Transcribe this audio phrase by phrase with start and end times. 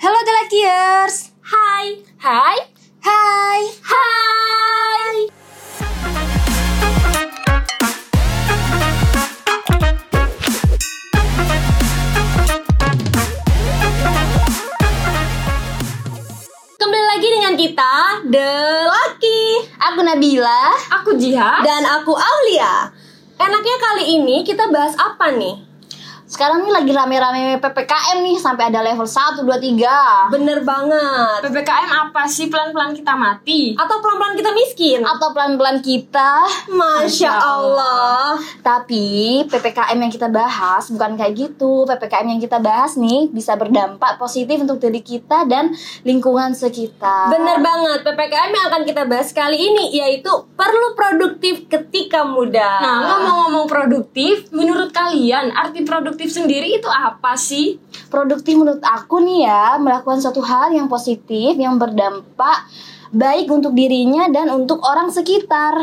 [0.00, 1.28] Hello Delakiers.
[1.44, 2.00] Hai.
[2.24, 2.56] Hai.
[3.04, 3.60] Hai.
[3.84, 5.16] Hai.
[16.80, 18.52] Kembali lagi dengan kita The
[18.88, 19.68] Lucky.
[19.84, 21.60] Aku Nabila Aku Jiha.
[21.60, 22.88] dan aku Aulia.
[23.36, 25.69] Enaknya kali ini kita bahas apa nih?
[26.30, 30.30] Sekarang nih lagi rame-rame PPKM nih sampai ada level 1 2 3.
[30.30, 31.42] Bener banget.
[31.42, 33.74] PPKM apa sih pelan-pelan kita mati?
[33.74, 35.02] Atau pelan-pelan kita miskin?
[35.02, 38.38] Atau pelan-pelan kita Masya Allah.
[38.62, 41.82] Tapi PPKM yang kita bahas bukan kayak gitu.
[41.90, 45.74] PPKM yang kita bahas nih bisa berdampak positif untuk diri kita dan
[46.06, 47.34] lingkungan sekitar.
[47.34, 52.78] Bener banget, PPKM yang akan kita bahas kali ini yaitu perlu produktif ketika muda.
[52.78, 57.80] Nah, ngomong-ngomong produktif, menurut kalian arti produktif sendiri itu apa sih?
[58.12, 62.68] Produktif menurut aku nih ya melakukan suatu hal yang positif yang berdampak
[63.14, 65.78] baik untuk dirinya dan untuk orang sekitar.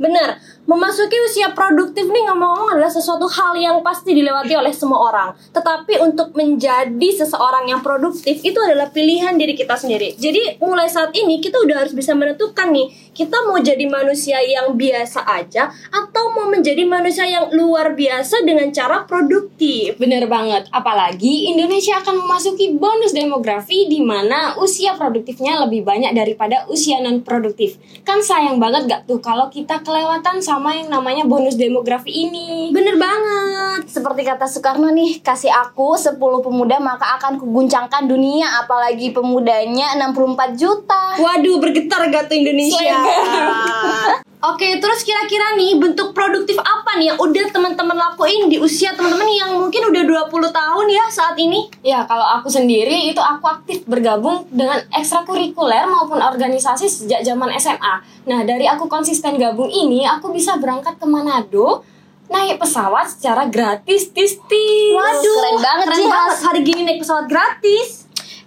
[0.00, 5.34] Bener, memasuki usia produktif nih ngomong-ngomong adalah sesuatu hal yang pasti dilewati oleh semua orang.
[5.50, 10.14] Tetapi untuk menjadi seseorang yang produktif itu adalah pilihan diri kita sendiri.
[10.14, 14.78] Jadi mulai saat ini kita udah harus bisa menentukan nih, kita mau jadi manusia yang
[14.78, 19.98] biasa aja atau mau menjadi manusia yang luar biasa dengan cara produktif.
[19.98, 26.62] Bener banget, apalagi Indonesia akan memasuki bonus demografi di mana usia produktifnya lebih banyak daripada
[26.70, 27.82] usia non produktif.
[28.06, 32.68] Kan sayang banget gak tuh kalau kita kelewatan sama yang namanya bonus demografi ini.
[32.68, 33.88] Bener banget.
[33.88, 40.60] Seperti kata Soekarno nih, kasih aku 10 pemuda maka akan kuguncangkan dunia apalagi pemudanya 64
[40.60, 41.16] juta.
[41.16, 42.96] Waduh, bergetar gak tuh Indonesia?
[44.40, 49.28] Oke, terus kira-kira nih bentuk produktif apa nih yang udah teman-teman lakuin di usia teman-teman
[49.28, 50.00] yang mungkin udah
[50.32, 51.68] 20 tahun ya saat ini?
[51.84, 57.94] Ya, kalau aku sendiri itu aku aktif bergabung dengan ekstrakurikuler maupun organisasi sejak zaman SMA.
[58.32, 61.84] Nah, dari aku konsisten gabung ini, aku bisa berangkat ke Manado
[62.32, 64.94] naik pesawat secara gratis, tis tis.
[64.96, 67.99] Waduh, keren banget, keren banget hari gini naik pesawat gratis.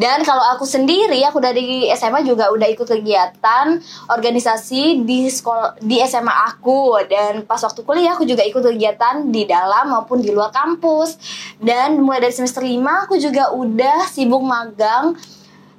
[0.00, 3.76] Dan kalau aku sendiri, aku dari SMA juga udah ikut kegiatan
[4.08, 9.44] organisasi di sekolah di SMA aku dan pas waktu kuliah aku juga ikut kegiatan di
[9.44, 11.20] dalam maupun di luar kampus.
[11.60, 15.20] Dan mulai dari semester 5 aku juga udah sibuk magang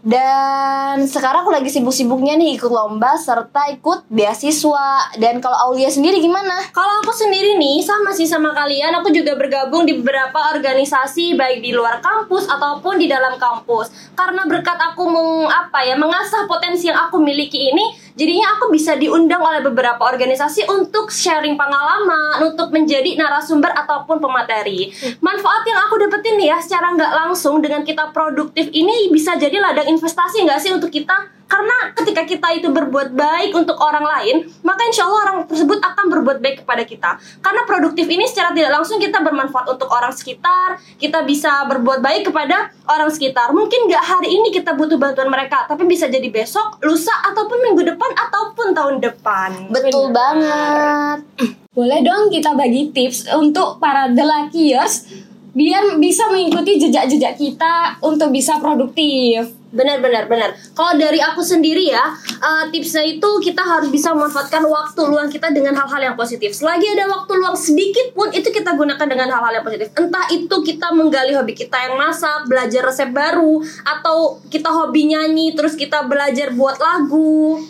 [0.01, 5.13] dan sekarang aku lagi sibuk-sibuknya nih ikut lomba serta ikut beasiswa.
[5.21, 6.57] Dan kalau Aulia sendiri gimana?
[6.73, 11.61] Kalau aku sendiri nih sama sih sama kalian, aku juga bergabung di beberapa organisasi baik
[11.61, 13.93] di luar kampus ataupun di dalam kampus.
[14.17, 18.95] Karena berkat aku meng, apa ya mengasah potensi yang aku miliki ini, jadinya aku bisa
[18.95, 24.91] diundang oleh beberapa organisasi untuk sharing pengalaman, untuk menjadi narasumber ataupun pemateri.
[25.19, 29.57] Manfaat yang aku dapetin nih ya secara nggak langsung dengan kita produktif ini bisa jadi
[29.59, 31.40] ladang investasi nggak sih untuk kita?
[31.51, 36.05] Karena ketika kita itu berbuat baik untuk orang lain, maka insya Allah orang tersebut akan
[36.07, 37.19] berbuat baik kepada kita.
[37.43, 42.31] Karena produktif ini secara tidak langsung kita bermanfaat untuk orang sekitar, kita bisa berbuat baik
[42.31, 43.51] kepada orang sekitar.
[43.51, 47.83] Mungkin nggak hari ini kita butuh bantuan mereka, tapi bisa jadi besok, lusa, ataupun minggu
[47.83, 49.67] depan, ataupun tahun depan.
[49.67, 51.27] Betul banget.
[51.75, 55.07] Boleh dong kita bagi tips untuk para The Luckiers
[55.51, 59.60] biar bisa mengikuti jejak-jejak kita untuk bisa produktif.
[59.71, 60.51] Benar, benar, benar.
[60.75, 65.47] Kalau dari aku sendiri ya, eh, tipsnya itu kita harus bisa memanfaatkan waktu luang kita
[65.55, 66.51] dengan hal-hal yang positif.
[66.51, 69.87] Selagi ada waktu luang sedikit pun, itu kita gunakan dengan hal-hal yang positif.
[69.95, 75.55] Entah itu kita menggali hobi kita yang masak, belajar resep baru, atau kita hobi nyanyi,
[75.55, 77.63] terus kita belajar buat lagu.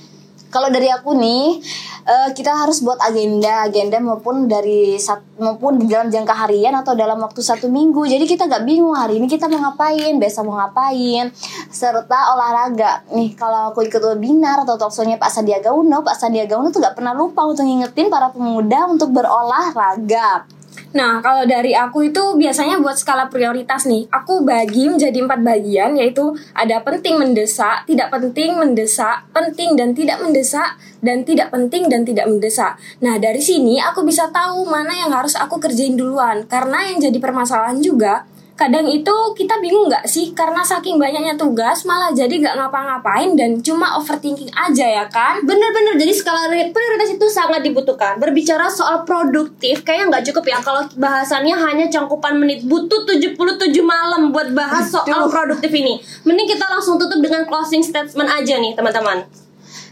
[0.51, 1.63] Kalau dari aku nih,
[2.03, 6.91] eh, kita harus buat agenda, agenda maupun dari sat- maupun di dalam jangka harian atau
[6.91, 8.03] dalam waktu satu minggu.
[8.03, 11.31] Jadi kita gak bingung hari ini kita mau ngapain, besok mau ngapain,
[11.71, 13.07] serta olahraga.
[13.15, 16.99] Nih kalau aku ikut webinar atau talkshow-nya Pak Sandiaga Uno, Pak Sandiaga Uno tuh gak
[16.99, 20.60] pernah lupa untuk ngingetin para pemuda untuk berolahraga.
[20.91, 24.11] Nah, kalau dari aku itu biasanya buat skala prioritas nih.
[24.11, 30.19] Aku bagi menjadi empat bagian, yaitu ada penting mendesak, tidak penting mendesak, penting dan tidak
[30.19, 32.75] mendesak, dan tidak penting dan tidak mendesak.
[32.99, 36.43] Nah, dari sini aku bisa tahu mana yang harus aku kerjain duluan.
[36.45, 38.27] Karena yang jadi permasalahan juga,
[38.61, 40.37] kadang itu kita bingung nggak sih?
[40.37, 45.41] Karena saking banyaknya tugas, malah jadi nggak ngapa-ngapain dan cuma overthinking aja ya kan?
[45.41, 48.21] Bener-bener, jadi skala prioritas itu sangat dibutuhkan.
[48.21, 52.61] Berbicara soal produktif, kayaknya nggak cukup ya kalau bahasannya hanya cangkupan menit.
[52.69, 53.33] Butuh 77
[53.81, 55.97] malam buat bahas soal produktif ini.
[56.21, 59.25] Mending kita langsung tutup dengan closing statement aja nih, teman-teman.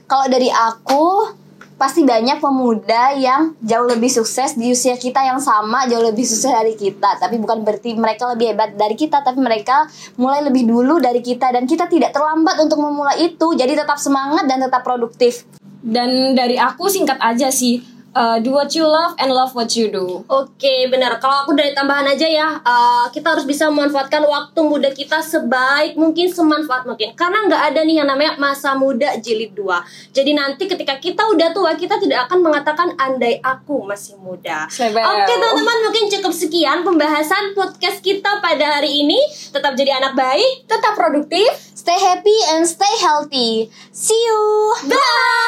[0.05, 1.33] Kalau dari aku
[1.79, 6.51] pasti banyak pemuda yang jauh lebih sukses di usia kita yang sama, jauh lebih sukses
[6.51, 7.15] dari kita.
[7.15, 9.87] Tapi bukan berarti mereka lebih hebat dari kita, tapi mereka
[10.19, 13.55] mulai lebih dulu dari kita dan kita tidak terlambat untuk memulai itu.
[13.55, 15.47] Jadi tetap semangat dan tetap produktif.
[15.79, 17.98] Dan dari aku singkat aja sih.
[18.09, 20.25] Uh, do what you love and love what you do.
[20.25, 21.21] Oke, benar.
[21.21, 25.93] Kalau aku dari tambahan aja ya, uh, kita harus bisa memanfaatkan waktu muda kita sebaik
[25.93, 27.13] mungkin, semanfaat mungkin.
[27.13, 30.15] Karena nggak ada nih yang namanya masa muda jilid 2.
[30.15, 34.65] Jadi nanti ketika kita udah tua, kita tidak akan mengatakan andai aku masih muda.
[35.05, 39.19] Oke, teman-teman, mungkin cukup sekian pembahasan podcast kita pada hari ini.
[39.53, 40.65] Tetap jadi anak baik.
[40.65, 41.49] Tetap produktif.
[41.77, 43.71] Stay happy and stay healthy.
[43.93, 44.41] See you.
[44.89, 45.38] Bye.